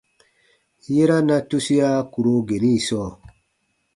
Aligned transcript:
Yera 0.93 1.17
na 1.27 1.37
tusia 1.49 1.89
kùro 2.11 2.33
geni 2.47 2.71
sɔɔ. 2.87 3.07